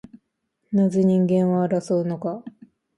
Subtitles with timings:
[0.71, 2.43] なぜ人間は争うのか